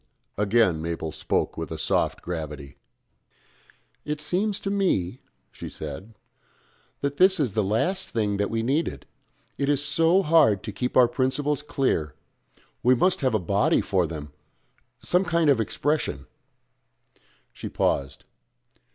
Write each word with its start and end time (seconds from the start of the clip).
Again 0.35 0.81
Mabel 0.81 1.11
spoke 1.11 1.57
with 1.57 1.69
a 1.71 1.77
soft 1.77 2.23
gravity. 2.23 2.75
"It 4.03 4.19
seems 4.19 4.59
to 4.61 4.71
me," 4.71 5.19
she 5.51 5.69
said, 5.69 6.15
"that 7.01 7.17
this 7.17 7.39
is 7.39 7.53
the 7.53 7.63
last 7.63 8.09
thing 8.09 8.37
that 8.37 8.49
we 8.49 8.63
needed. 8.63 9.05
It 9.59 9.69
is 9.69 9.85
so 9.85 10.23
hard 10.23 10.63
to 10.63 10.71
keep 10.71 10.97
our 10.97 11.07
principles 11.07 11.61
clear 11.61 12.15
we 12.81 12.95
must 12.95 13.21
have 13.21 13.35
a 13.35 13.39
body 13.39 13.79
for 13.79 14.07
them 14.07 14.33
some 15.01 15.23
kind 15.23 15.51
of 15.51 15.61
expression" 15.61 16.25
She 17.53 17.69
paused. 17.69 18.23